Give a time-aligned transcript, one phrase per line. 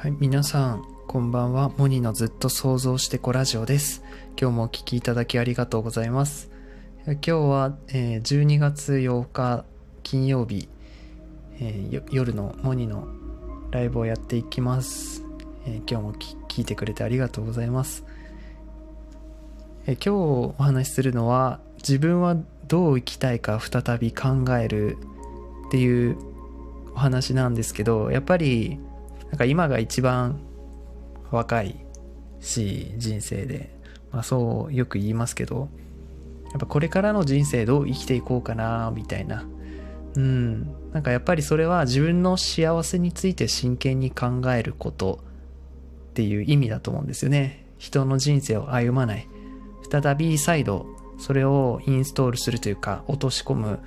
[0.00, 1.72] はい、皆さん、こんばんは。
[1.76, 4.04] モニのずっと想像してこラジオです。
[4.40, 6.52] 今日もお聞きいただきありがとうございます。
[7.04, 9.64] 今日は、えー12月8日
[10.04, 10.68] 金曜日、
[11.58, 13.08] えー夜のモニの
[13.72, 15.24] ライブをやっていきます。
[15.66, 16.12] えー今日も
[16.46, 18.04] 聞いてくれてありがとうございます。
[19.88, 22.36] え今日お話しするのは、自分は
[22.68, 24.96] どう生きたいか再び考える
[25.66, 26.16] っていう
[26.94, 28.78] お話なんですけど、やっぱり
[29.30, 30.40] なんか今が一番
[31.30, 31.84] 若い
[32.40, 33.78] し人生で、
[34.10, 35.68] まあ、そうよく言いますけど
[36.50, 39.46] やっぱこれからの人生どう生きていこうかなみたいな。
[40.14, 40.62] うん。
[40.92, 45.20] なんかやっぱりそれは自分の幸せについて真剣に考えること
[46.10, 47.66] っていう意味だと思うんですよね。
[47.76, 49.28] 人の人生を歩まない。
[49.90, 50.86] 再び再度
[51.18, 53.80] それをインストールするというか落とし込む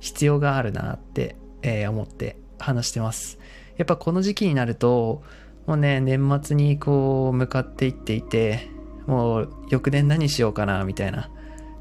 [0.00, 3.38] 必要があるなって、えー思って話してます。
[3.76, 5.22] やっぱこの時期になると
[5.66, 8.68] もうね年末にこう向かっていっていて
[9.06, 11.30] もう翌年何しようかなみたいな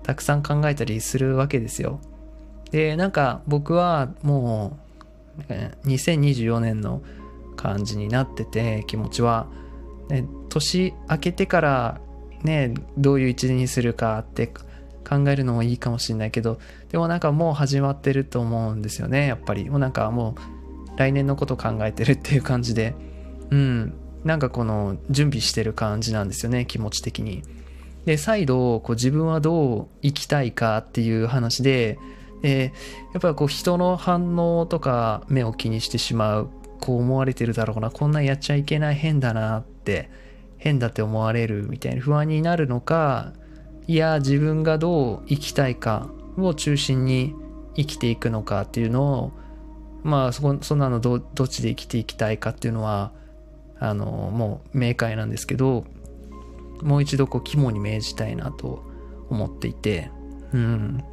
[0.04, 2.00] たくさん考えたりするわけですよ。
[2.72, 4.78] でなんか僕はも
[5.50, 5.54] う
[5.88, 7.02] 2024年の
[7.56, 9.48] 感じになってて気持ちは、
[10.10, 12.02] ね、年明けてから
[12.44, 16.60] ねどういう一年にするかって考えるのもいいかもしれないけど
[16.90, 19.70] でもなんかもう始まってると思うんですよねやっぱり。
[19.70, 20.63] もうなんかもう
[20.98, 22.96] 来年のこと考えてるっていう感じで。
[23.50, 23.94] うん。
[24.24, 27.44] なんかこの準備してる感じなんですよね気持ち的に。
[28.06, 31.98] で再度こう自分はどう生きたいかっていう話で
[32.42, 32.74] で
[33.14, 36.50] やっぱりこう人の反応とか目を気にしてしまう
[36.82, 40.10] こう思われてるだろうなこんなんやっちゃいけない変だなって
[40.58, 43.32] 変だって思われるみたいな不安になるのか
[43.88, 47.34] いや自分がどう生きたいかを中心に
[47.76, 49.32] 生きていくのかっていうのを
[50.04, 53.12] まあそこそんなのどどっちで生きていきたいかっていうのは
[53.80, 55.86] あのもう明快なんですけど
[56.82, 58.84] もう一度こう肝に銘じたいなと
[59.30, 60.12] 思っていて
[60.54, 61.04] うん。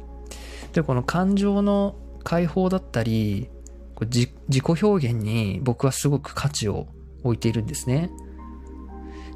[0.73, 3.49] でこの感情の解放だったり
[4.01, 6.87] 自自己表現に僕はすごく価値を
[7.23, 8.09] 置いているんですね。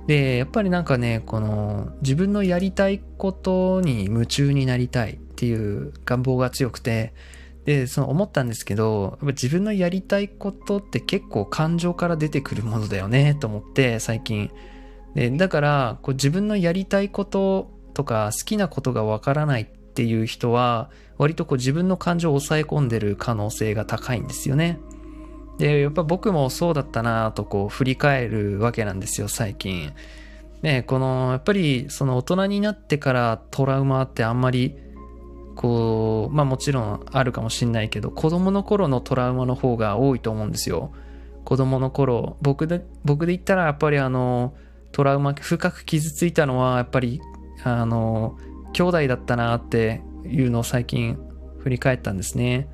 [0.08, 7.14] でやっぱりなんかねこの自分のやりたいことに夢中になりたいっていう願望が強くて
[7.66, 14.52] でその思ったんですけど自分のやりたいことって結構感情から出てくるものだよねと思って最近。
[15.16, 24.78] でだからこう自分のやりたいこととか好きなことがわからないっていう人は割とこう自分の感情を抑え込んでる可能性が高いんですよね。
[25.58, 29.94] でやっぱ僕もそうだったなとこう振り返るわけなんですよ最近。
[30.62, 34.78] ねこのやっぱりその大人になってからトラウマってあんまり
[35.56, 40.92] こうまあもちろんあるかもしんないけど子供の頃のトラウマの方が多いと思うんですよ。
[41.44, 44.54] 子供の頃僕で僕で言ったらやっぱりあの
[44.92, 47.22] トラウマ深く傷ついたのはやっぱり
[47.64, 48.38] あの
[48.74, 51.18] 兄弟だったなっていうのを最近
[51.60, 52.68] 振り返ったんですね。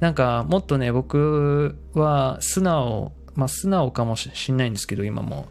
[0.00, 5.46] なんかもっとね僕は素直まあ素直かもしんないんですけど今も。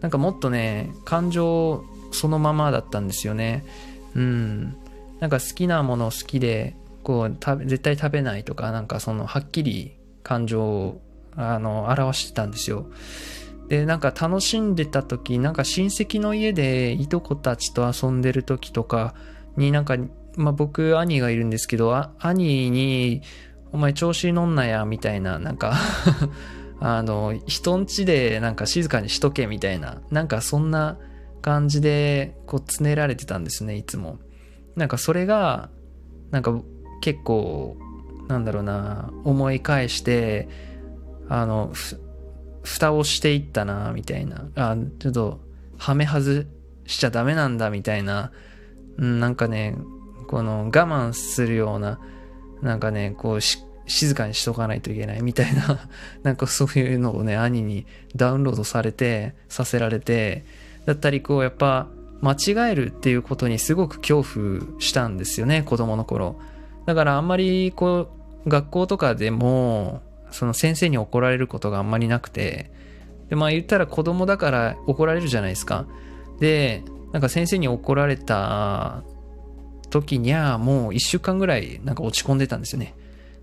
[0.00, 3.64] なんかもっとね感情そのままだったんですよね。
[4.14, 4.76] うん。
[5.20, 7.36] なんか好きなもの好きでこう
[7.66, 11.00] 絶対食べないとかなんかそのはっきり感情を
[11.36, 12.86] あの表してたんですよ。
[13.68, 19.14] でなんか楽しんでた時なんか親戚の家でいとこたちと遊んでる時とか
[19.56, 19.96] になんか、
[20.36, 23.22] まあ、僕兄がいるんですけど兄に
[23.72, 25.74] 「お前調子乗んなや」みたいななんか
[26.80, 30.96] あの人ん家でなんか静かにしとけみたいななんかそんな
[31.42, 34.18] 感じでこうつねられてたんですねいつも。
[34.78, 35.68] なんかそれが
[36.30, 36.58] なんか
[37.00, 37.76] 結構
[38.28, 40.48] なんだろうな思い返して
[41.28, 42.00] あのふ
[42.62, 44.48] 蓋をしていったなみたいな。
[44.54, 45.40] あちょっと
[45.78, 46.44] はめ外
[46.86, 48.32] しちゃダメなんだみたいな、
[48.98, 49.76] うん、なんかね
[50.26, 51.98] この我慢するような
[52.62, 55.88] なんかねこうし静かにしとかないといけないみたいな。
[56.22, 60.44] なんかそういうのをね兄にダウンロードされてさせられて
[60.84, 61.88] だったりこうやっぱ
[62.20, 66.40] 間違えるっていうことにすごく恐怖したんですよね子供の頃。
[66.86, 68.08] だからあんまりこ
[68.46, 72.70] う学校とかでもその先生に怒られることがあんまりなくて。
[73.28, 75.86] でまあ言ったら子供だから怒られるじゃないですか。
[76.40, 76.82] で
[77.12, 79.02] なんか先生に怒られた
[79.90, 82.94] 時にはもう1週間ぐらいなんか落ち込んでたんですよね。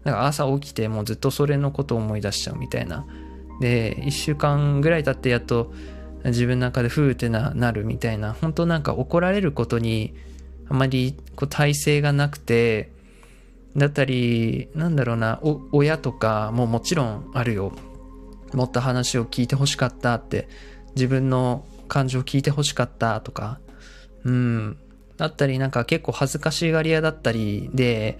[0.03, 3.05] なんか朝起きてもうずっとそれのことを思い出しちゃうみたいな。
[3.61, 5.71] で1週間ぐらい経ってやっと
[6.25, 10.15] 自分の中でふーってななるみたいな本当なんか怒られることに
[10.67, 12.91] あまりこう耐性がなくて
[13.77, 15.39] だったりなんだろうな
[15.71, 17.73] 親とかももちろんあるよ。
[18.53, 20.47] もっと話を聞いてほしかったって
[20.95, 23.59] 自分の感情を聞いてほしかったとか
[24.23, 24.77] うん。
[25.17, 28.17] だったりなんか結構恥ずかしがり屋だったりで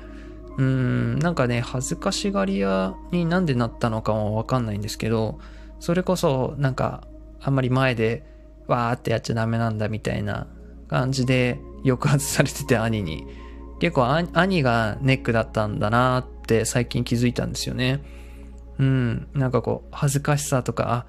[0.57, 1.19] うん。
[1.19, 5.39] なんかね恥ずかしがり屋になんでなったのかもわかんないんですけど
[5.79, 7.07] それこそなんか
[7.45, 8.23] あんまり前で
[8.67, 10.47] わーってやっちゃダメなんだみたいな
[10.87, 13.27] 感じで抑圧されてて兄に
[13.79, 18.03] 結構兄がネックだったんだなって最近気づいたんですよね。
[18.79, 21.05] うんなんかこう恥ずかしさとかあ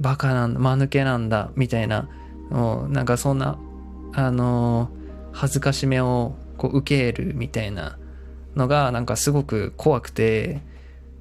[0.00, 2.08] バカなんだ間抜けなんだみたいな
[2.50, 3.58] もうなんかそんな
[4.14, 4.90] あの
[5.32, 7.98] 恥ずかしめをこう受けるみたいな
[8.54, 10.62] のがなんかすごく怖くて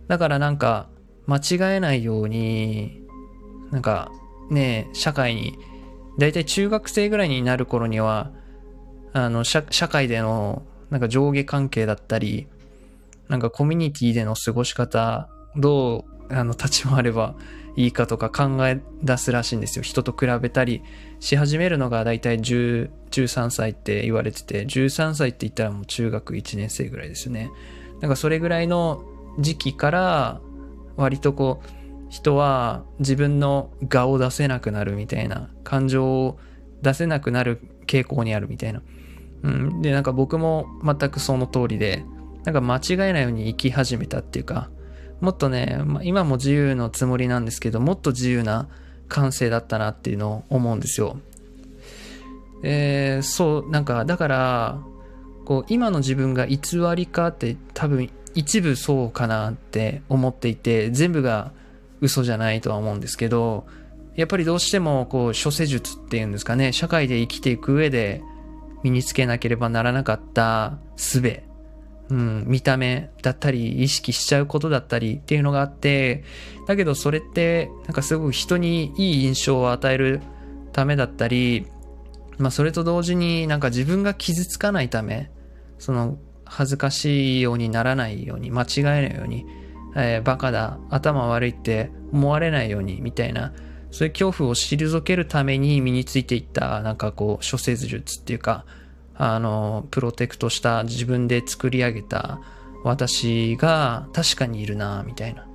[0.08, 0.88] だからなんか
[1.26, 3.02] 間違えないように
[3.72, 4.12] なんか
[4.54, 5.58] ね社会に
[6.18, 8.32] だいたい中学生ぐらいになる頃には
[9.14, 12.48] あの社会でのなんか上下関係だったり
[13.28, 17.36] なんかコミュニティでの過ごし方どうあの立ち回れば
[17.76, 19.84] いいかとか考え出すらしいんですよ。
[19.84, 20.84] 人と比べたり
[21.20, 27.50] し始めるのがだいたい13歳って言われてて13歳って言ったらもう中学1年生ぐらいですよね。
[28.00, 29.04] なんかそれぐらいの
[29.40, 30.42] 時期から
[30.96, 31.83] 割とこう
[32.14, 36.38] 人は自分の我を出せなくなるみたいな感情を
[36.84, 38.84] 出せなくなる傾向にあるみたいな。
[39.42, 42.06] うん、でなんか僕も全くその通りで
[42.44, 44.70] なんか間違えないように生き始めたっていうか
[45.22, 48.68] もっとね、まあ、今も自由のつもりなんですけどもっと自由な
[49.08, 51.18] 感性だったなっていうのを思うんですよ。
[52.62, 54.80] えー、そうなんかだから
[55.46, 56.60] こう今の自分が偽
[56.96, 61.52] りかって多分一部そうかなって思っていて、全部が
[62.04, 63.66] 嘘じゃないとは思うんですけど、
[64.16, 68.22] やっぱりどうしてもこう諸世術っていうんですかね、社会で生きていく上で
[68.84, 71.42] 身につけなければならなかった術、
[72.10, 76.24] うん、見た目だったり意識しちゃうことだったりっていうのがあって、
[76.68, 80.22] だけどそれってなんかすごく人にいい印象を与える
[80.74, 81.66] ためだったり、
[82.38, 85.32] まあそれと同時になんか自分が傷つかないため、
[85.80, 89.46] その恥ずかしいようにならないように、間違えないように、
[89.96, 93.54] えー、バカだ、頭悪いって思われないように、みたいな、
[93.92, 98.66] そういう恐怖を退けるために身についていった、なんかこう、諸説術っていうか、
[99.16, 102.40] あの、プロテクトした自分で作り上げた
[102.84, 105.48] 私が確かにいるな、みたいな。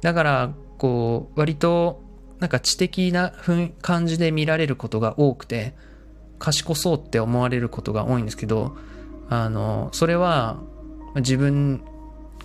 [0.00, 2.02] だから、こう、割と、
[2.38, 3.32] なんか知的な
[3.82, 5.74] 感じで見られることが多くて、
[6.38, 8.76] 賢そうって思われることが多いんですけど、
[9.28, 10.58] あの、それは
[11.16, 11.82] 自分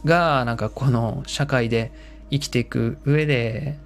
[0.05, 1.91] がなんかこの社会で
[2.31, 3.77] 生きていく上で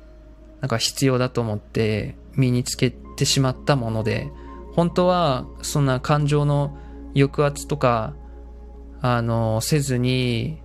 [0.61, 4.29] なんか必要だと思って身につけてしまったもので、
[4.75, 6.77] 本当はそんな感情の
[7.15, 8.13] 抑圧とか、
[9.01, 10.61] あの、せずに、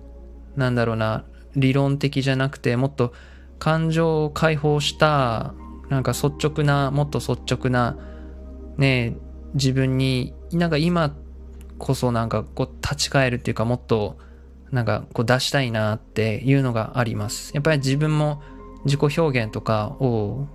[0.55, 3.13] なんだろうな、理論的じゃなくて、もっと
[3.59, 5.53] 感情を解放した、
[5.89, 7.97] なんか率直な、もっと率直な、
[8.77, 9.15] ね、
[9.53, 11.15] 自分に、なんか今
[11.77, 14.17] こそなんかこう立ち返るっていうかもっと
[14.71, 17.51] なんかこう出したいなっていうのがあります。
[17.53, 18.41] やっぱり自分も
[18.85, 20.47] 自己表現とかを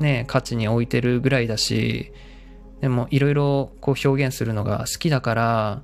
[0.00, 2.12] ね、価値に置いてるぐらいだし、
[2.80, 5.82] でもいろいろこう表現するのが好きだから、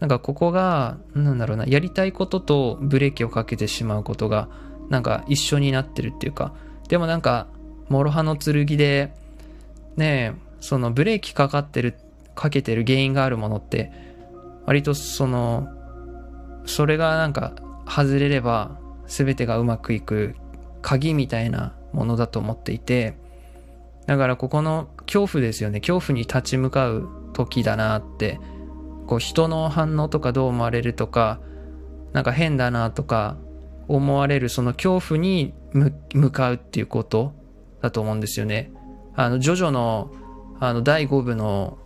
[0.00, 4.48] なんかここが、なんだろうな、やりたいこととブレーキをかけてしまうことが、
[4.90, 6.52] なんか一緒になってるっていうか、
[6.88, 7.46] でもなんか、
[7.88, 9.12] 諸刃の剣で、
[9.96, 11.94] ねそのブレーキかかってる、
[12.34, 13.92] かけてる原因があるものって、
[14.66, 15.68] 割とその、
[16.66, 17.54] それがなんか
[17.86, 20.34] 外れれば全てがうまくいく
[20.82, 23.16] 鍵みたいなものだと思っていて、
[24.06, 25.80] だからここの恐怖ですよね。
[25.80, 28.38] 恐怖に立ち向かう時だなって、
[29.06, 31.40] こう人の反応とかどう思われるとか、
[32.12, 33.36] なんか変だなとか
[33.88, 35.52] 思われるその恐怖に
[36.14, 37.34] 向かうっていうこと
[37.82, 38.72] だと思うんですよね。
[39.14, 40.10] あの、ジョジョの
[40.60, 41.78] あの第5部の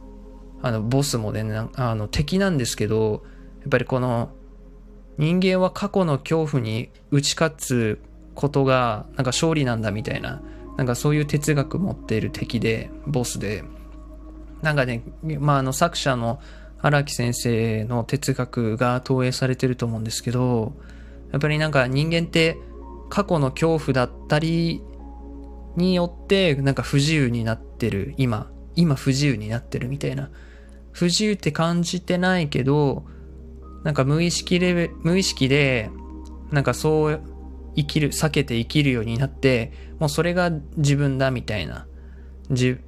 [0.61, 1.45] あのボスもね、
[1.77, 3.23] あの敵なんですけど、
[3.61, 4.31] やっぱりこの
[5.19, 8.01] 人間は過去の恐怖に打ち勝つ
[8.35, 10.41] ことがなんか勝利なんだみたいな、
[10.77, 13.65] なんかそういう哲学持っている敵で、ボスで、
[14.63, 15.03] なんかね、
[15.41, 16.41] まああの作者の
[16.81, 20.73] 荒木先生の哲学が投影されてると思うんですけど、
[21.33, 22.57] やっぱりなんか人間って
[23.11, 24.81] 過去の恐怖だったり
[25.77, 30.31] によってなんか不自由になってる今、今不自由になってるみたいな。
[30.93, 33.05] 不自由って感じてないけど、
[33.85, 35.91] なんか無意識で、無意識で、
[36.51, 37.21] なんかそう
[37.77, 41.87] 生きる、避けて生きるようになって、もうそれが自分だみたいな。
[42.51, 42.79] じ、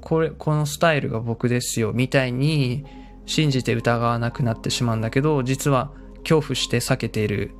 [0.00, 2.84] これ、このスタイルが僕ですよ、みたいに
[3.26, 5.92] 信じて疑わなくなってしまうんだけど、実は
[6.22, 7.52] 恐怖して避けている、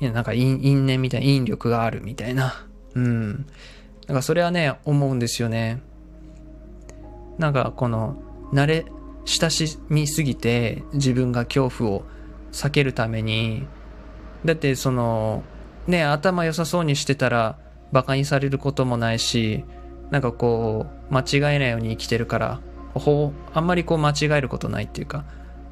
[0.00, 2.66] いや、なんか因因縁みたいな、引力があるみたいな。
[2.94, 3.46] うん。
[4.02, 5.82] だからそれはね、思うんですよね。
[7.38, 8.22] なんかこの、
[8.52, 8.86] 慣れ、
[9.24, 12.04] 親しみすぎて自分が恐怖を
[12.52, 13.66] 避けるために、
[14.44, 15.42] だってその、
[15.86, 17.58] ね、頭良さそうにしてたら
[17.90, 19.64] 馬鹿にされることもないし、
[20.10, 22.60] なんかこう、間違えないように生きてるから、
[22.94, 25.24] ほあんまりこう間違えることないっていうか、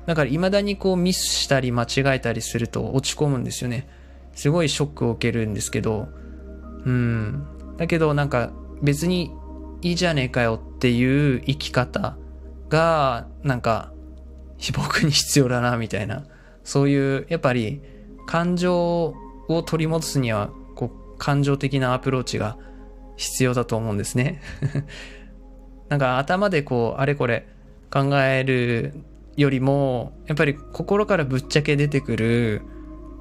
[0.06, 3.88] だから未だにこうミスしたり間違えたりすると落ち込むんですよね。
[4.34, 6.08] すごいショックを受けるんですけど、
[6.84, 7.46] うん。
[7.76, 8.50] だけどなんか
[8.82, 9.32] 別に
[9.82, 12.16] いいじゃねえかよっていう生き方
[12.68, 13.92] がなんか
[14.74, 16.24] 僕に必要だなみたいな。
[16.64, 17.80] そういうやっぱり
[18.26, 19.14] 感情
[19.48, 22.56] を取り戻すにはこう感情的なアプローチが
[23.16, 24.40] 必要だと思うんですね。
[25.88, 27.46] なんか頭でこうあれこれ
[27.90, 28.94] 考える
[29.36, 32.62] よりもやっぱり心からぶっちゃけ出てくる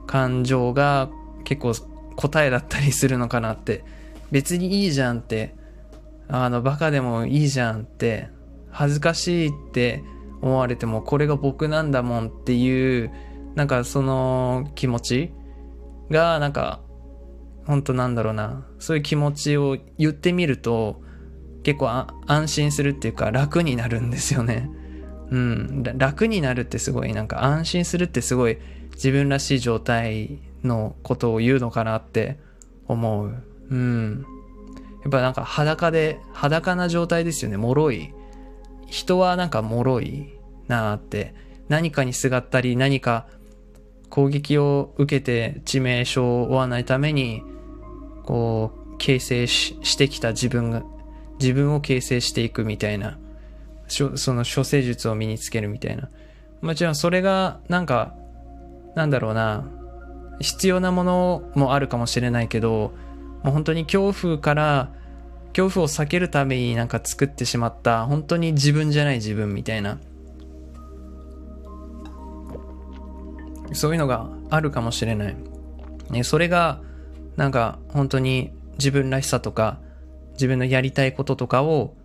[0.05, 1.10] 感情が
[1.43, 1.74] 結構
[2.15, 3.84] 答えだったりするのかなって
[4.31, 5.55] 別にいいじゃんって
[6.27, 8.29] あのバカでもいいじゃんって
[8.69, 10.03] 恥ずかしいって
[10.41, 13.12] 思われてもこれが僕なんだもんっていう
[13.60, 15.34] なんかその気持ち
[16.10, 16.80] がなんか
[17.66, 21.01] 本当なんだろうなそういう気持ちを言ってみると
[21.63, 21.89] 結構
[22.25, 24.70] 安心するっていうか楽になるんですよね。
[25.30, 28.60] うん、楽になるってすごいなんか安心するってすごい
[28.94, 32.39] 自分らしい状態のことを言うのかなって
[32.88, 33.44] 思う。
[33.72, 34.25] うん。
[35.01, 37.58] やっぱなんか裸で、裸な状態ですよね。
[37.58, 38.13] 脆い。
[38.88, 40.34] 人はなんか脆い
[40.70, 41.36] なって。
[41.70, 43.28] 何かにすがったり、何か
[44.10, 47.44] 攻撃を受けて致命傷を負わないために、
[48.24, 50.84] こう、形成してきた自分が、
[51.39, 53.18] 自分を形成していくみたいな、
[53.88, 56.10] その処世術を身につけるみたいな。
[56.62, 58.16] もちろんそれが、なんか、
[58.96, 59.66] なんだろうな、
[60.39, 62.94] 必要なものもあるかもしれないけど、
[63.44, 64.92] もう本当に恐怖から、
[65.54, 69.98] 恐怖を避けるためになんか作ってしまった、本当に自分じゃない自分みたいな。
[73.73, 75.35] そういうのがあるかもしれない。
[76.09, 76.81] ね、それが、
[77.35, 79.79] なんか本当に自分らしさとか、
[80.33, 81.95] 自分のやりたいこととかを、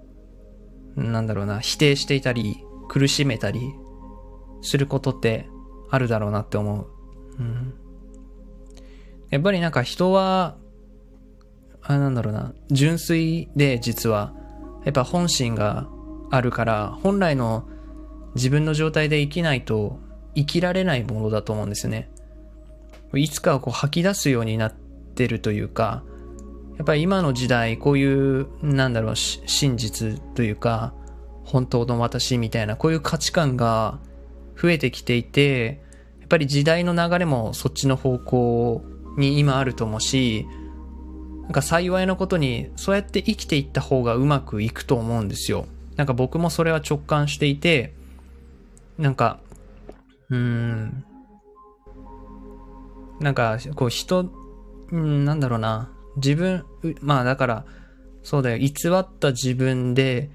[0.96, 2.56] なんだろうな、否定していたり、
[2.88, 3.74] 苦しめたり
[4.60, 5.48] することって
[5.90, 6.86] あるだろうなって思う。
[7.38, 7.74] うん。
[9.30, 10.56] やっぱりなんか人は、
[11.82, 14.34] あ、なんだろうな、純粋で実は、
[14.84, 15.88] やっぱ本心が
[16.30, 17.66] あるから、本来の
[18.34, 19.98] 自分の状態で生きないと
[20.34, 22.10] 生きられないものだと思うんですね。
[23.14, 26.02] いつかはこう吐き出すようになってるというか、
[26.76, 30.92] やっぱり今の時代、こういう、なんだろう、真実というか、
[31.44, 34.00] 本当の私みたいな、こういう価値観が
[34.60, 35.80] 増えてきていて、
[36.20, 38.82] やっぱり時代の流れもそっちの方向
[39.16, 40.46] に今あると思うし、
[41.42, 45.66] なんか幸いなことに、そうやって生きていった方がうまくいくと思うんですよ。
[45.96, 47.94] なんか僕もそれは直感していて、
[48.98, 49.38] なんか、
[50.30, 51.04] うん、
[53.20, 54.30] なんか、こう人、
[54.90, 56.64] うん、なんだろうな、自分、
[57.00, 57.64] まあだから、
[58.22, 60.30] そうだよ、偽った自分で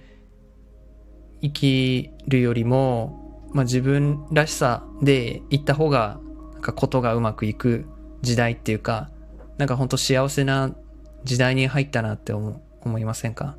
[1.42, 6.20] 生きるよりも、まあ自分らしさで行った方が、
[6.54, 7.86] なんかことがうまくいく
[8.22, 9.10] 時代っていうか、
[9.58, 10.76] なんか本当幸せな
[11.24, 13.58] 時代に入ったなって思思いませんか？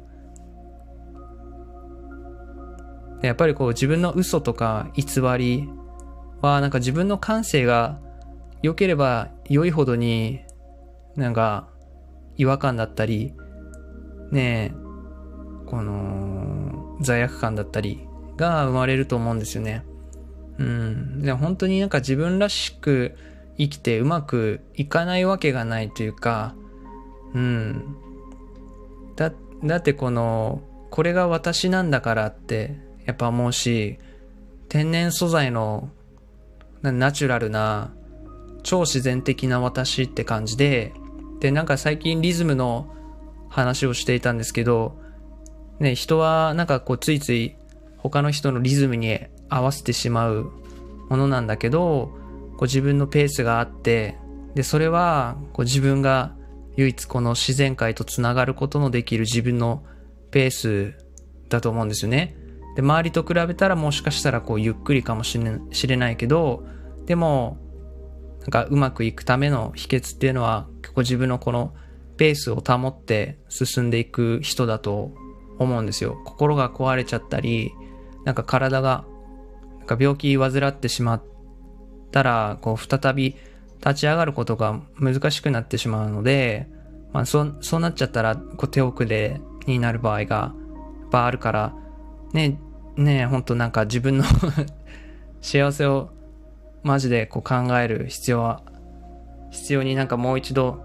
[3.22, 5.68] やっぱりこう自分の嘘とか偽り
[6.42, 7.98] はなんか自分の感性が
[8.62, 10.40] 良ければ良いほどに
[11.16, 11.68] なんか
[12.36, 13.34] 違和感だったり
[14.30, 14.80] ねえ
[15.66, 18.06] この罪悪感だったり
[18.36, 19.84] が生まれると思うんですよね。
[20.58, 21.22] うん。
[21.22, 23.16] で本当になんか自分らしく
[23.56, 26.54] 生きてうまくいかないわけがないというか、
[27.34, 27.96] うん。
[29.16, 29.32] だ、
[29.62, 33.98] だってこの、これが私なんだからって、やっぱ思うし、
[34.68, 35.90] 天然素材の
[36.82, 37.94] ナチュラルな、
[38.62, 40.92] 超自然的な私って感じで、
[41.40, 42.94] で、なんか最近リズムの
[43.48, 44.98] 話をしていたんですけど、
[45.78, 47.56] ね、人はなんかこうついつい
[47.96, 49.18] 他の人のリズムに
[49.48, 50.52] 合わせてしまう
[51.08, 52.12] ものなんだけど、
[52.52, 54.16] こう自分のペースがあって、
[54.54, 56.34] で、それはこう自分が
[56.76, 59.84] 唯一この自然界とつながることのできる自分の
[60.30, 60.94] ペース
[61.48, 62.36] だと思うんですよね。
[62.76, 66.64] で、周りと比べたらもしかしたらこうゆっくりかもしれしれないけど、
[67.06, 67.58] でも、
[68.40, 71.74] なんかうまくいくための秘訣っていうのは結構自分のこの
[72.16, 75.12] ペースを保って進んでいく人だと
[75.58, 76.20] 思うんですよ。
[76.24, 77.72] 心が壊れちゃったり、
[78.24, 79.04] なんか体が、
[79.78, 81.22] なんか病気患ってしまっ
[82.10, 83.36] たら、こう再び
[83.78, 86.68] 立ち上がることが難しくなってしまうので、
[87.12, 90.54] まあ、そう、そうなっちゃったら、こう手遅れになる場合が、
[91.00, 91.74] やっぱあるから、
[92.32, 92.58] ね、
[92.96, 94.24] ね、ほんとなんか自分の
[95.40, 96.10] 幸せを
[96.82, 98.62] マジでこう考える必要は、
[99.50, 100.84] 必要になんかもう一度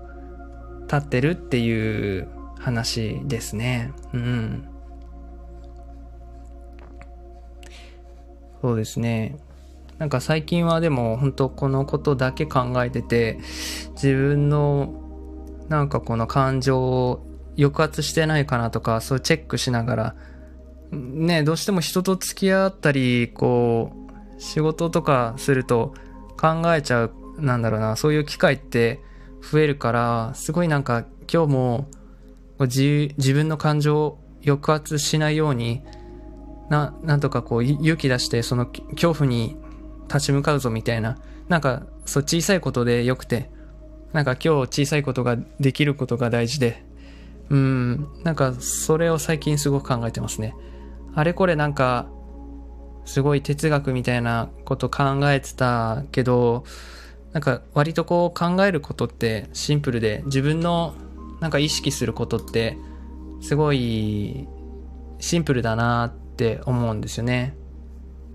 [0.83, 2.27] 立ってるっていう
[2.59, 3.91] 話ですね。
[4.13, 4.67] うん。
[8.61, 9.37] そうですね。
[9.99, 13.39] なんか最近はでも本当このことだけ考えてて、
[13.93, 14.93] 自分の
[15.69, 17.25] なんかこの感情を
[17.57, 20.15] 抑圧してないかなとか、そうチェックしながら、
[20.95, 23.91] ね、どうしても人と付き合ったり、こ
[24.37, 25.93] う、仕事とかすると
[26.37, 29.01] 考えちゃう、なんだろうな、そういう機会って
[29.41, 31.87] 増えるから、すごいなんか今日も
[32.59, 35.81] 自自分の感情を抑圧しないように、
[36.69, 39.55] な、なんとかこう勇気出してその恐怖に
[40.07, 43.49] 立ち向かうぞみたいな、なんかそう小さいことでよくて、
[44.13, 46.83] なんか今日小さいことができることが大事で、
[47.49, 50.55] うん、なんかそれを最近すごく考えてますね。
[51.15, 52.07] あれこれなんか、
[53.05, 56.65] すごい哲学みたいなこと考えてたけど、
[57.33, 60.95] なんか割とこう考えることってシンプルで自分の
[61.39, 62.77] なんか意識することって
[63.41, 64.47] すごい
[65.19, 67.55] シンプルだなって思うんですよね。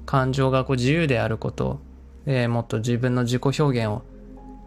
[0.06, 1.80] 感情がこう自由であること、
[2.24, 4.02] でもっと自分の自己表現を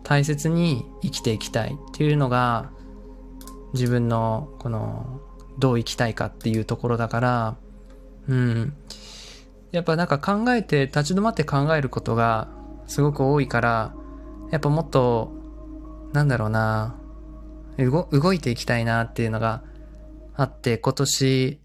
[0.04, 2.72] 大切に生きていきたいっていうのが
[3.74, 5.22] 自分のこの
[5.60, 7.58] どう生きたいかっていうところだから、
[8.28, 8.74] うん。
[9.72, 12.48] やっぱなんか考えて立ち止まって考えることが
[12.88, 13.94] すごく多いから、
[14.52, 15.32] やっぱもっと、
[16.14, 16.96] なんだろうな、
[17.78, 19.64] 動動いていきたいなっていうのが
[20.36, 21.60] あって、今年、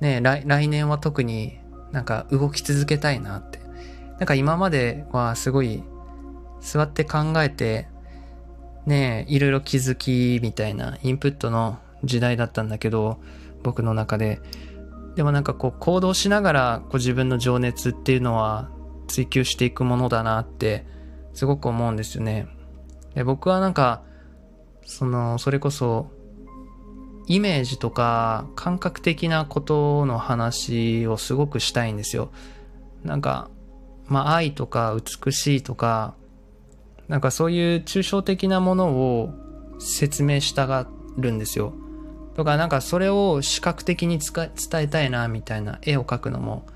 [0.00, 1.58] ね、来来年は特に
[1.90, 3.58] なんか動き続けたいなって。
[4.18, 5.82] なんか今まではすごい
[6.60, 7.88] 座って考えて、
[8.86, 13.18] ねいろいろ気づきみたいなインプットの時代だったんだけど、
[13.64, 14.40] 僕の中で。
[15.16, 18.70] でもなんかこう行動しながらこ自分の情熱っていうのは
[19.08, 20.86] 追求していくものだなって
[21.32, 22.46] すごく思うんですよね。
[23.14, 24.02] で僕はなんか、
[24.84, 26.10] その、それこそ、
[27.26, 32.30] イメージとか感覚的なことの話をすごくしたいんですよ。
[33.02, 33.50] なんか、
[34.06, 36.14] まあ愛とか美しいとか、
[37.08, 39.30] なんかそういう抽象的なものを
[39.78, 41.72] 説明したがるんですよ。
[42.36, 44.50] とかなんかそれを視覚的に伝
[44.82, 46.66] えたいなみたいな絵を描くのも、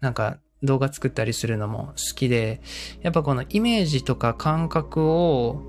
[0.00, 2.62] なんか動画作ったりするのも好きで、
[3.00, 5.60] やっぱこのイメージとか感覚を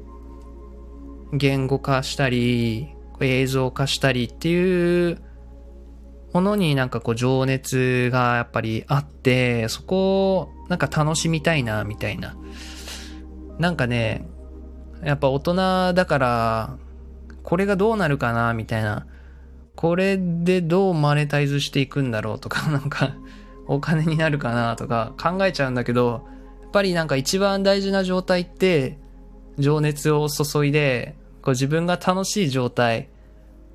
[1.33, 2.89] 言語化したり、
[3.21, 5.19] 映像化したりっていう
[6.31, 12.35] ものになんかこう情熱がやっぱりあって、そこをなんか楽しみたいなみたいな。
[13.57, 14.27] なんかね、
[15.03, 16.77] やっぱ大人だから、
[17.41, 19.07] これがどうなるかなみたいな
[19.75, 23.15] これでどうマネタイズしていくんだろうとか、 なんか、
[23.67, 26.27] お金になるかなとか考えちゃうんだけど、
[26.61, 28.97] やっぱりなんか一番大事な状態って、
[29.57, 33.09] 情熱を注いで、こう自分が楽しい状態、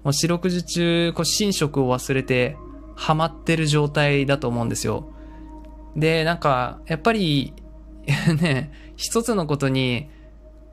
[0.04, 2.56] もう四六時中、こう寝食を忘れて、
[2.94, 5.12] ハマってる状態だと思うんですよ。
[5.96, 7.54] で、なんか、やっぱり、
[8.40, 10.08] ね、一つのことに、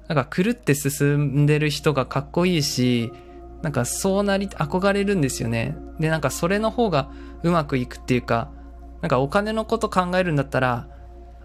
[0.07, 3.11] なんか狂って進んでる人がかっこいいし、
[3.65, 5.75] なんかそうなり、憧れるんですよね。
[5.99, 7.09] で、なんかそれの方が
[7.41, 8.51] うまくいくっていうか、
[9.01, 10.87] なんかお金のこと考えるんだったら、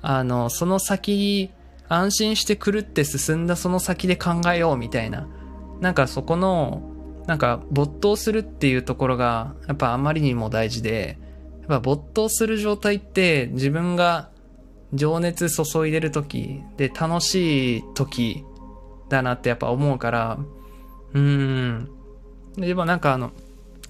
[0.02, 1.50] あの、その先、
[1.88, 5.28] 安心して狂って進んだその先で考えようみたいな。
[5.80, 6.82] なんかそこの、
[7.26, 11.16] なんか没頭するっていうところが、やっぱあまりにも大事で、
[11.60, 14.28] やっぱ没頭する状態って自分が
[14.92, 18.44] 情熱注いでる時で楽しい時
[19.08, 20.38] だなってやっぱ思うから、
[21.14, 21.99] うーん、
[22.56, 23.32] で、もなんかあの、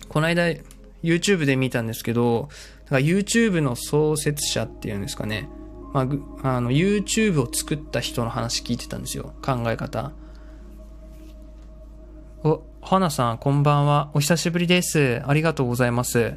[0.09, 0.55] この間
[1.03, 2.49] YouTube で見たんですけど、
[2.91, 5.49] YouTube の創設者っていうんですかね。
[5.93, 6.03] ま
[6.43, 9.35] あ、の、YouTube を作った人の話聞いてたんですよ。
[9.43, 10.13] 考え方。
[12.45, 14.11] お、花さん、こんばんは。
[14.15, 15.23] お久しぶりです。
[15.27, 16.35] ありがとうございます。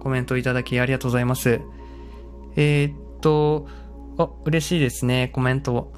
[0.00, 1.60] コメントいただきありがとうございます。
[2.56, 3.68] えー、っと、
[4.18, 5.30] あ、嬉しいですね。
[5.32, 5.92] コメント。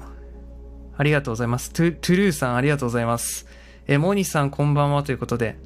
[0.95, 1.71] ありがとうございます。
[1.71, 3.46] トゥ、トゥルーさん、ありがとうございます。
[3.89, 5.57] えモーニさんこんばんはということで、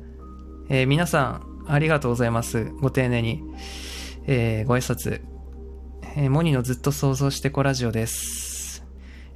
[0.69, 2.65] えー、皆さんありがとうございます。
[2.79, 3.41] ご丁寧に、
[4.27, 5.23] えー、ご挨拶。
[6.15, 8.85] えー、モニのずっと想像してこラジオです。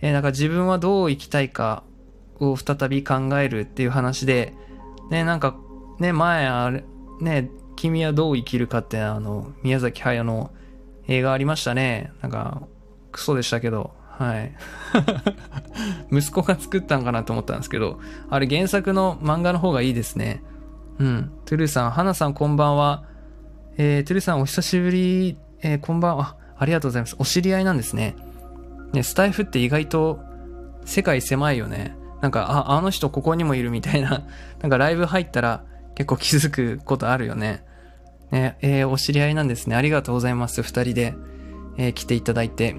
[0.01, 1.83] えー、なんか自分はどう生きたいか
[2.39, 4.53] を再び考えるっていう話で、
[5.09, 5.57] ね、なんか、
[5.97, 6.83] ね、前あれ、
[7.21, 10.51] ね、君はどう生きるかってあの、宮崎駿の
[11.07, 12.11] 映画ありましたね。
[12.21, 12.61] なんか、
[13.11, 14.51] クソでしたけど、はい。
[16.12, 17.99] 息子が作ったんかなと思ったんですけど、
[18.30, 20.41] あれ原作の漫画の方がいいですね。
[20.99, 21.32] うん。
[21.45, 23.04] トゥルーさん、花さんこんばんは。
[23.78, 26.38] えー、トゥルーさんお久しぶり、えー、こんばんは。
[26.58, 27.15] ありがとうございます。
[27.19, 28.15] お知り合いなんですね。
[28.93, 30.19] ね、スタイフって意外と
[30.86, 31.95] 世界狭いよね。
[32.21, 34.23] なんか、あ、あの人ここにもいるみたいな、
[34.62, 35.63] なんかライブ入ったら
[35.95, 37.63] 結構気づくことあるよね。
[38.32, 39.75] ね、えー、お知り合いなんですね。
[39.75, 40.62] ありがとうございます。
[40.63, 41.15] 二人で、
[41.78, 42.75] えー、来ていただいて。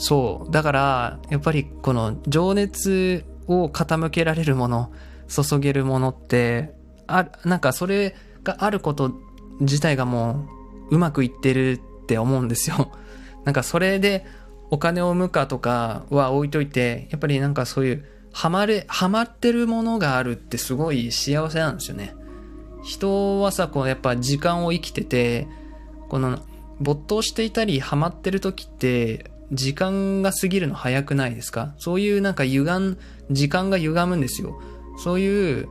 [0.00, 0.50] そう。
[0.50, 4.92] だから、やっぱりこの情熱を傾けられるもの、
[5.28, 6.72] 注げるものって、
[7.06, 9.12] あ、なんかそれがあること
[9.60, 10.48] 自体がも
[10.90, 12.92] ううまくいってるって思うんですよ。
[13.44, 14.24] なんかそれで
[14.70, 22.14] お金を生むかとかは置いといて、やっぱりなんかそういうハマれ、ハマってるものがあるってすごい幸せなんですよね。
[22.82, 25.46] 人はさ、こうやっぱ時間を生きてて、
[26.08, 26.38] この
[26.80, 31.74] 没頭していたりハマってる時って時間が過ぎるの早くないですか？
[31.78, 32.98] そういうなんか歪ん、
[33.30, 34.60] 時間が歪むんですよ。
[34.98, 35.68] そういう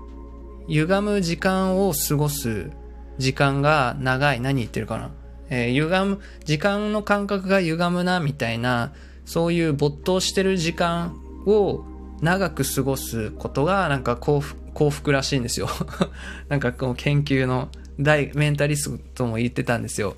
[0.68, 2.72] 歪む時間を過ごす
[3.18, 4.42] 時間が長い。
[4.42, 5.12] 何言ってるかな？
[5.50, 8.94] えー、歪む、時間の感覚が歪むな、みたいな、
[9.26, 11.16] そういう没頭してる時間
[11.46, 11.84] を
[12.22, 15.68] 長く過ごすことが、なんか幸福、幸福らしいんですよ。
[16.50, 20.16] なんかこう研究の大メンタリストも言ってたんですよ。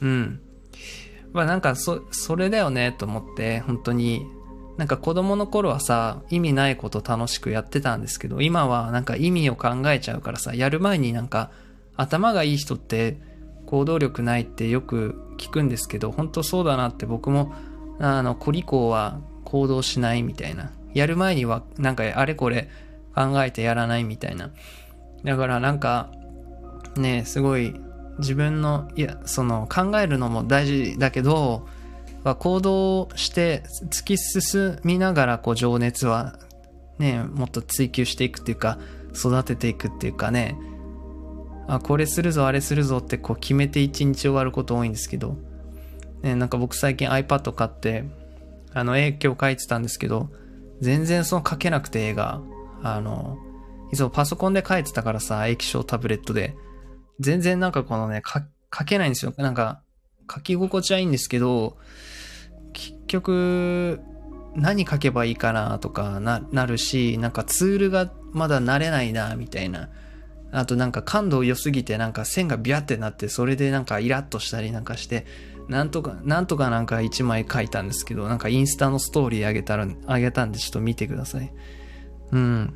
[0.00, 0.40] うん。
[1.32, 4.26] まあなんかそ、それだよねと思って、本当に。
[4.76, 11.50] なんか子供の頃はさ、意味ないこと楽しくやってたんですけど、今はなんか意味を考えちゃうからさ、やる前になんか
[11.96, 13.20] 頭がいい人って
[13.66, 17.52] 行動力ないってよく聞くんですけど、本当そうだなって僕も、
[17.98, 20.70] あの、コリコは行動しないみたいな。
[20.94, 22.68] やる前にはなんかあれこれ
[23.14, 24.50] 考えてやらないみたいな。
[25.24, 26.12] だからなんか、
[26.96, 27.74] ね、すごい
[28.18, 31.66] 自分の、いや、その考えるのも大事だけど、
[32.24, 36.38] 行動して突き進みながらこう情熱は
[36.98, 38.78] ね、もっと追求していくっていうか、
[39.14, 40.56] 育てていくっていうかね、
[41.68, 45.36] あ、これするぞ、あれするぞってこう決めて一日終わること多いんですけど、
[46.22, 48.04] ね、なんか僕最近 iPad 買って、
[48.74, 50.28] あの、絵今日描いてたんですけど、
[50.80, 52.40] 全然その描けなくて絵が、
[52.82, 53.38] あの、
[53.92, 56.54] いつもパソコンで描いてたからさ、液晶タブレットで、
[57.20, 59.32] 全然なんかこのね、描けないんですよ。
[59.36, 59.80] なんか、
[60.32, 61.76] 書き心地はいいんですけど、
[62.72, 64.00] 結局、
[64.54, 69.88] 何書けばいいかなとかな、なるし、なんかツールがまだ慣れないな、みたいな。
[70.50, 75.26] あとなんか感度良すぎてなんか線がビャってなってそれでなんかイラッとしたりなんかして
[75.68, 81.52] なんとか、なんとかなんか一枚書いたんですけど、なんかインスタのストーリーあげたら、あげたんでちょっと見てください。
[82.32, 82.74] うん。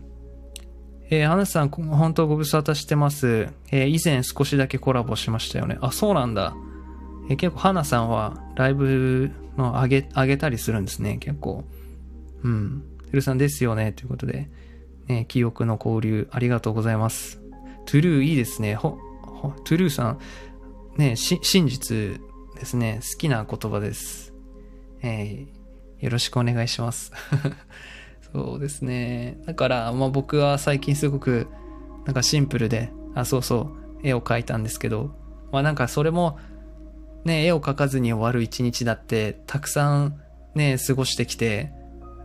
[1.12, 3.48] えー、花さん、本当ご無沙汰してます。
[3.70, 5.76] えー、以前少しだけコラボしましたよね。
[5.82, 6.56] あ、そうなんだ。
[7.28, 11.64] えー、結構花さんはライブの上げ、上げたりするんですね、結構。
[12.42, 12.82] うん。
[13.10, 14.48] てるさんですよね、ということで。
[15.06, 17.42] ね、記憶の交流ありがとうございます。
[17.84, 18.74] トゥルーいいですね。
[18.74, 20.18] ほ、ほトゥルーさん、
[20.96, 22.22] ね、し、真実
[22.58, 23.00] ですね。
[23.02, 24.32] 好きな言葉です。
[25.02, 27.12] えー、よろしくお願いします。
[28.32, 29.38] そうですね。
[29.46, 31.48] だから、まあ僕は最近すごく、
[32.06, 35.14] なんかシンプルで、あ、そうそう、絵を描いたんですけど、
[35.52, 36.38] まあなんかそれも、
[37.24, 40.20] ね、絵を描かずに終わる一日だって、たくさん
[40.54, 41.72] ね、過ごしてきて、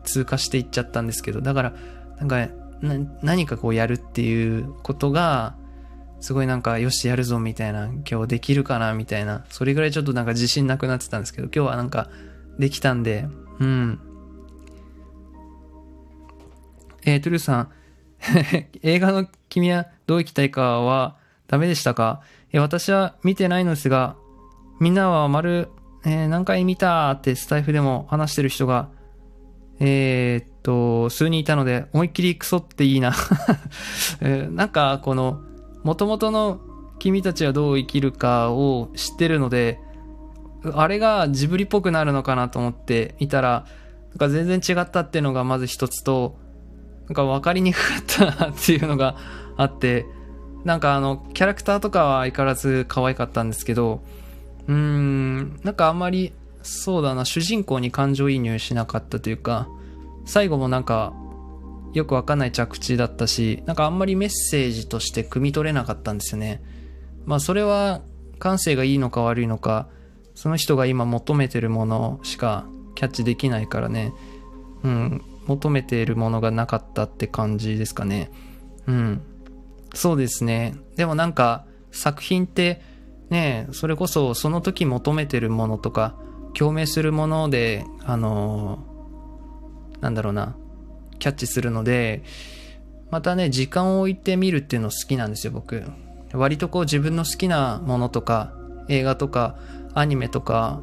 [0.04, 1.74] 通過していっちゃったんですけど、だから、
[2.20, 2.48] なんか、
[3.22, 5.56] 何かこうやるっていうことが、
[6.20, 12.10] すごいなんか、よし、やるぞみたいな、今日できるかなみたいな、それぐらいちょっとなんか自信なくなってたんですけど、今日はなんか、
[12.58, 13.28] できたんで、
[13.60, 14.00] うん。
[17.08, 17.70] えー、トゥルーさん、
[18.84, 21.16] 映画の君はどう生きたいかは
[21.48, 22.22] ダメでしたか？
[22.52, 24.16] え私は見てないのですが、
[24.80, 25.70] みんなは丸、
[26.06, 28.90] えー、何回見たってスタイフでも話してる人が
[29.80, 33.14] えー、っと、数人いたので、思いっきりクソっていいな。
[34.22, 35.42] えー、なんか、この、
[35.84, 36.60] 元々の
[37.00, 39.80] 君たちはどう生きるかを知ってるので、
[40.74, 43.66] あれがジブリっぽくなるのかなと思っていたら、
[44.10, 46.40] なんか全然違ったっていうのがまず一つと、
[47.08, 48.04] なんか分かりにくかっ
[48.36, 49.16] たなっていうのが
[49.56, 50.06] あって、
[50.64, 54.04] なんかあの、キャラクターとかは相変わらず可愛かったんですけど、
[54.68, 59.70] うーん、なんかあんまりそうだな、主人公に感情移入しなかったというか、
[60.26, 61.14] 最後もなんか、
[61.94, 66.62] よくわかんない着地だったし、なんかあんまりメッセージとして汲み取れなかったんですよね。
[67.26, 68.02] まあそれは
[68.40, 69.88] 感性がいいのか悪いのか、
[70.36, 74.14] その人が今求めてるものしかキャッチできないからね、
[74.84, 78.30] うん、求めているものがなかったって感じですかね。
[78.86, 79.22] うん。
[79.94, 80.76] そうですね。
[80.96, 82.82] でもなんか作品って
[83.30, 86.16] ね、それこそその時求めてるものとか、
[86.54, 88.86] 共鳴するもので、あの
[90.02, 90.56] なんだろうな、
[91.20, 92.24] キャッチするので、
[93.10, 95.84] またね、時間を置いて見るっていうの好きなんですよ、僕。
[96.34, 98.54] 割とこう自分の好きなものとか、
[98.90, 99.58] 映画とか、
[99.94, 100.82] アニメとか、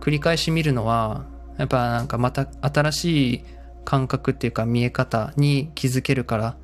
[0.00, 1.26] 繰り返し見るのは、
[1.58, 3.44] やっぱなんかまた新しい
[3.86, 6.56] 感覚っていうか見え方に気づけるから、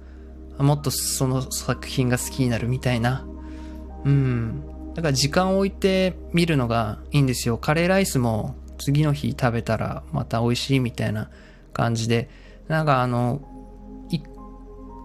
[0.58, 3.24] もっとその作品が好きになるみたいな。
[4.04, 4.62] うん。
[4.94, 7.56] だから時間を置いて見るのがいいんですよ。
[7.56, 11.30] カレーライスも次の日食べたらまた美味しいみたいな
[11.72, 12.28] 感じで。
[12.68, 13.40] なんかあの、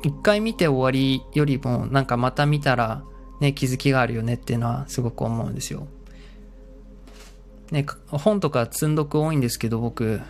[0.04, 3.04] 一回見て終わりよりもなんかまた見たら
[3.40, 5.88] ね、気づきがあるよねっていうのはすごく思うんですよ。
[7.72, 10.22] ね、本とか積んどく多いんですけど僕、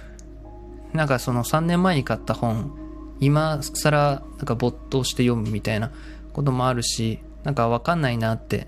[0.94, 2.72] なんかその3年前に買った本、
[3.20, 5.92] 今更なんか没頭して読むみたいな
[6.34, 8.68] こともあるし、なんかわかんないなって、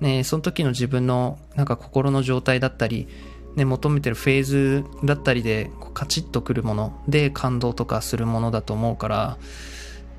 [0.00, 3.08] ね、その時の自分のなんか心の状態だったり、
[3.56, 9.38] ね、求めてるフェーズだったりでカチッとくるもので感動とかするものだと思うから、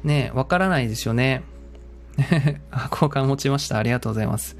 [0.04, 1.44] ね、わからないですよね。
[2.18, 3.78] 交換持ちました。
[3.78, 4.56] ありがとうございます。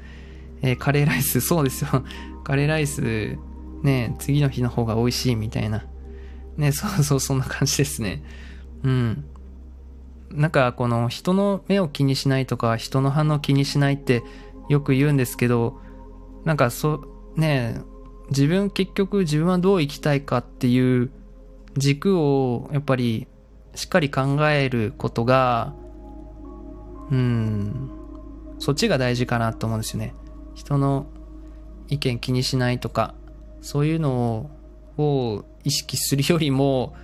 [0.62, 2.04] えー、カレーライス、そうですよ。
[2.42, 3.38] カレーライス、
[3.82, 5.84] ね、次の日の方が美味しいみたいな。
[6.56, 8.22] ね、そう そう、そんな感じですね。
[8.82, 9.24] うん。
[10.30, 14.22] なんか、この人の目を気にしないとか、人の反応気にしないって
[14.68, 15.78] よく言うんですけど、
[16.44, 17.04] なんか、そ
[17.36, 17.80] う、ね、
[18.30, 21.10] 自分、結局自分はどう生きたいかっていう
[21.76, 23.26] 軸を、やっぱり、
[23.74, 25.74] しっかり考えることが、
[27.10, 27.90] うん、
[28.58, 30.14] そっちが大事かなと思うんですよね。
[30.54, 31.06] 人の
[31.88, 33.14] 意見気にしないとか、
[33.60, 34.50] そういうのを
[34.98, 36.94] を意識するよりも、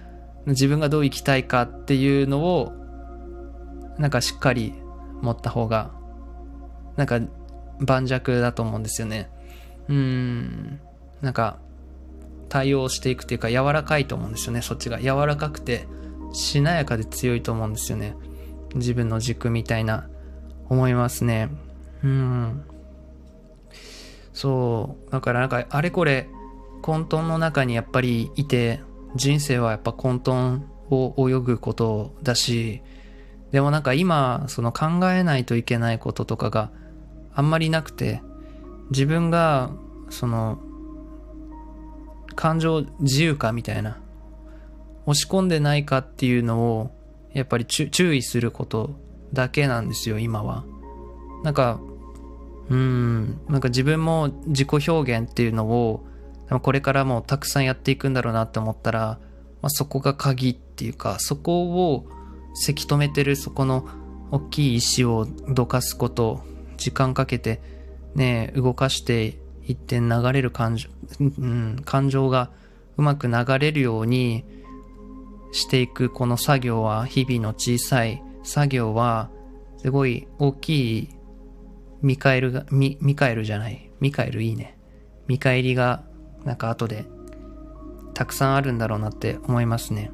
[0.47, 2.73] 自分がどう生きたいかっていうのを、
[3.99, 4.75] なんかしっかり
[5.21, 5.93] 持った方が、
[6.97, 7.21] なんか
[7.81, 9.31] 盤石だと思うんですよね。
[9.89, 10.81] うん、
[11.21, 11.59] なんか
[12.49, 15.01] 対応していくっていうか柔らかいと思うんですよね、そっちが。
[15.01, 15.87] 柔らかくて
[16.33, 18.15] しなやかで強いと思うんですよね。
[18.75, 20.09] 自分の軸みたいな
[20.69, 21.49] 思いますね。
[22.05, 22.65] うん。
[24.33, 25.11] そう。
[25.11, 26.29] だからなんかあれこれ
[26.83, 28.81] 混沌の中にやっぱりいて
[29.15, 32.83] 人生はやっぱ混沌を泳ぐことだし
[33.53, 36.71] でもなんか今その考えないといけないこととかが
[37.35, 38.23] あんまりなくて
[38.91, 39.71] 自分が
[40.09, 40.59] その
[42.35, 44.01] 感情自由かみたいな
[45.07, 46.91] 押し込んでないかっていうのを
[47.33, 48.91] やっぱり注意すること
[49.33, 50.65] だけなんですよ今は。
[51.45, 51.81] なんか
[52.71, 56.07] うん、なんか自分も自己表現っていうのを、
[56.59, 59.21] これからもたくさんやっていくんだろうなって思ったら、
[59.63, 62.07] まあ、そこが鍵っていうか、そこを
[62.55, 63.87] せき止めてるそこの
[64.33, 66.43] 大きい石をどかすこと、
[66.77, 67.61] 時間かけて
[68.15, 70.89] ね、動かしていって流れる感情、
[71.21, 72.51] うん、感情が
[72.97, 74.45] うまく流れるように
[75.53, 79.31] していくこの作業は、日々の小さい作業は、
[79.79, 81.09] すごい大きい
[82.03, 83.91] ミカエルが、ミ、ミカエルじゃない。
[84.01, 84.79] ミカエルいいね。
[85.27, 86.05] 見返りが、
[86.45, 87.07] なんか後で、
[88.15, 90.11] たくさんあるんだろうなって思いますね。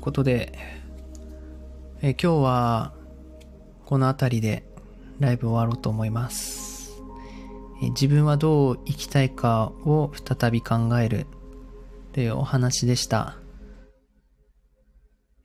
[0.00, 0.52] ことで、
[2.02, 2.94] え今日は
[3.84, 4.64] この辺りで
[5.18, 6.92] ライブ終わろうと思います。
[7.82, 11.26] え自分はどう生きたいかを再び考える
[12.12, 13.36] というお話でした。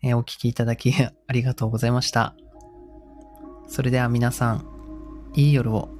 [0.02, 2.36] えお聞きいただきありがとうございました。
[3.68, 4.66] それでは皆さん、
[5.34, 5.95] いい夜を。